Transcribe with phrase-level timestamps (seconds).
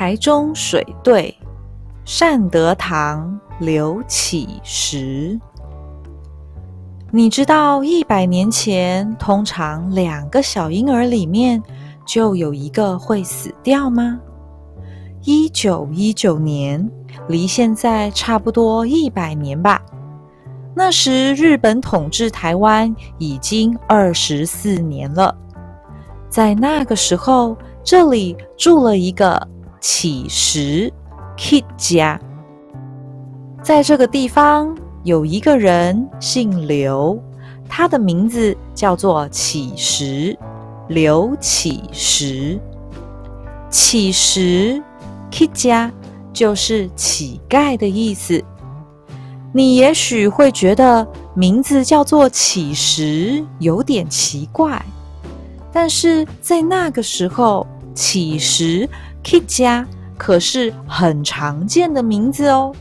[0.00, 1.36] 台中水队
[2.06, 5.38] 善德堂刘启时，
[7.10, 11.62] 你知道一百年前，通常两个小婴儿里面
[12.06, 14.18] 就有一个会死掉吗？
[15.24, 16.90] 一九一九年，
[17.28, 19.82] 离现在差不多一百年吧。
[20.74, 25.36] 那时日本统治台湾已经二十四年了，
[26.30, 27.54] 在那个时候，
[27.84, 29.46] 这里住了一个。
[29.80, 30.92] 乞食
[31.38, 32.20] Kid 家，
[33.62, 37.18] 在这个地方有一个人姓刘，
[37.66, 40.36] 他的名字叫做乞食，
[40.88, 42.60] 刘乞食。
[43.70, 44.82] 乞食
[45.30, 45.90] Kid 家
[46.30, 48.44] 就是乞丐的意思。
[49.52, 54.84] 你也许会觉得名字叫做乞食有点奇怪，
[55.72, 58.88] 但是在那个时候，启实。
[59.22, 59.86] Kid 家
[60.16, 62.74] 可是很常见的名字哦。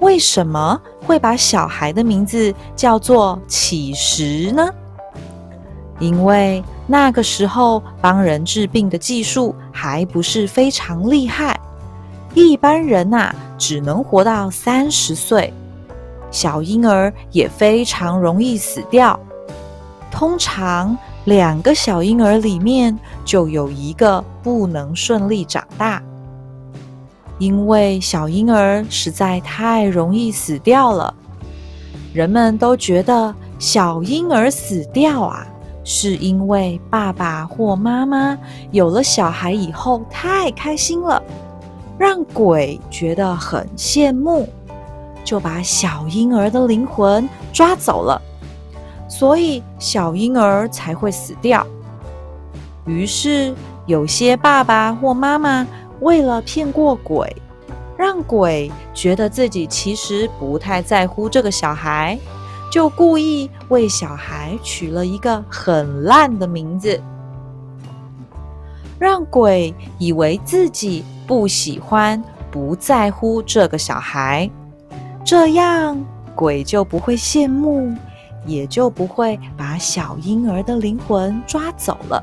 [0.00, 4.68] 为什么会把小孩的名字叫做启实呢？
[5.98, 11.58] 因为那个时候帮人治病的技术还不是非常厉害，
[12.34, 15.50] 一般人呐只能活到三十岁，
[16.30, 19.18] 小婴儿也非常容易死掉，
[20.10, 20.96] 通常。
[21.26, 26.00] 两个小婴儿里面就有一个不能顺利长大，
[27.38, 31.12] 因为小婴儿实在太容易死掉了。
[32.14, 35.44] 人们都觉得小婴儿死掉啊，
[35.82, 38.38] 是因为爸爸或妈妈
[38.70, 41.20] 有了小孩以后太开心了，
[41.98, 44.48] 让鬼觉得很羡慕，
[45.24, 48.22] 就把小婴儿的灵魂抓走了。
[49.08, 51.66] 所以小婴儿才会死掉。
[52.84, 53.54] 于是
[53.86, 55.66] 有些爸爸或妈妈
[56.00, 57.34] 为了骗过鬼，
[57.96, 62.18] 让鬼觉得自己其实不太在乎这个小孩，
[62.70, 67.00] 就故意为小孩取了一个很烂的名字，
[68.98, 74.50] 让鬼以为自己不喜欢、不在乎这个小孩，
[75.24, 75.98] 这样
[76.34, 77.92] 鬼就不会羡慕。
[78.46, 82.22] 也就不会把小婴儿的灵魂抓走了。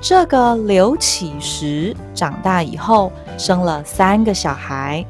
[0.00, 5.04] 这个刘启时长大以后生了三个小孩，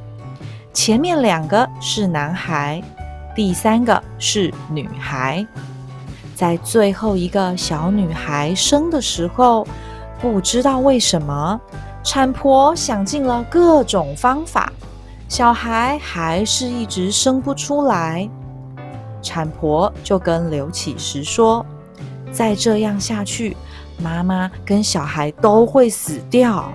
[0.72, 2.82] 前面两个是男孩，
[3.34, 5.46] 第三个是女孩。
[6.34, 9.66] 在最后一个小女孩生的时候，
[10.20, 11.60] 不知道为什么，
[12.02, 14.72] 产婆想尽了各种方法，
[15.28, 18.28] 小孩还是一直生不出来。
[19.26, 21.66] 产婆就跟刘启时说
[22.30, 23.56] ：“再这样下去，
[24.00, 26.72] 妈妈跟小孩都会死掉。”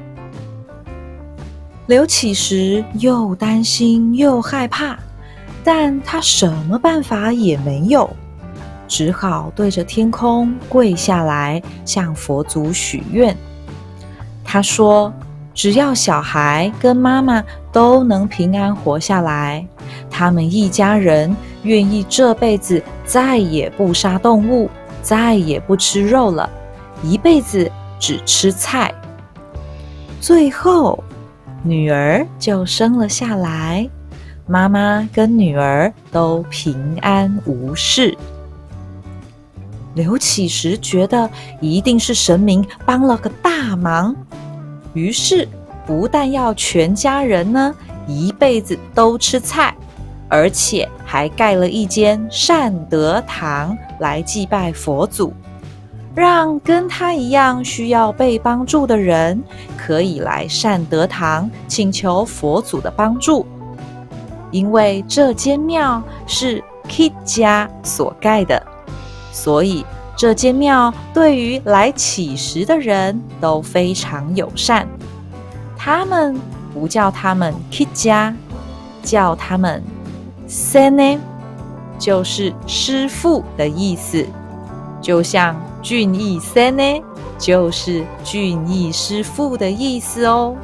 [1.88, 4.98] 刘启时又担心又害怕，
[5.64, 8.10] 但他什么办法也没有，
[8.88, 13.36] 只好对着天空跪下来，向佛祖许愿。
[14.44, 15.12] 他说
[15.54, 19.66] ：“只要小孩跟妈妈都能平安活下来，
[20.10, 24.68] 他们一家人。”愿意这辈子再也不杀动物，
[25.04, 26.50] 再也不吃肉了，
[27.04, 28.92] 一辈子只吃菜。
[30.20, 31.04] 最后，
[31.62, 33.88] 女儿就生了下来，
[34.48, 38.18] 妈妈跟女儿都平安无事。
[39.94, 41.30] 刘启时觉得
[41.60, 44.16] 一定是神明帮了个大忙，
[44.94, 45.48] 于是
[45.86, 47.74] 不但要全家人呢
[48.08, 49.76] 一辈子都吃菜。
[50.34, 55.34] 而且还盖了一间善德堂来祭拜佛祖，
[56.16, 59.44] 让跟他一样需要被帮助的人
[59.78, 63.46] 可以来善德堂请求佛祖的帮助。
[64.52, 68.66] 因为这间庙是 Kid 家所盖的，
[69.34, 69.86] 所以
[70.22, 74.88] 这间庙对于来乞食的人都非常友善。
[75.76, 76.40] 他们
[76.72, 78.32] 不叫他们 Kid 家，
[79.02, 79.82] 叫他们。
[80.46, 81.20] 三呢，
[81.98, 84.24] 就是师傅的意思，
[85.02, 86.84] 就像俊逸三呢，
[87.40, 90.56] 就是俊逸师傅的意思哦。